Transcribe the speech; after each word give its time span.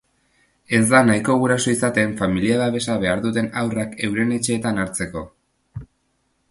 Ez 0.77 0.85
da 0.93 1.01
nahikoa 1.09 1.35
guraso 1.43 1.69
izaten 1.73 2.15
familia-babesa 2.23 2.97
behar 3.05 3.23
duten 3.27 3.51
haurrak 3.61 3.95
euren 4.09 4.35
etxeetan 4.39 4.85
hartzeko. 4.85 5.27